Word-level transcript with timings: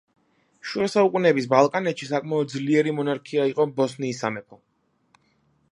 შუა 0.69 0.85
საუკუნეების 0.93 1.47
ბალკანეთში 1.51 2.09
საკმაოდ 2.13 2.55
ძლიერი 2.55 2.95
მონარქია 3.01 3.47
იყო 3.53 3.67
ბოსნიის 3.81 4.23
სამეფო. 4.25 4.61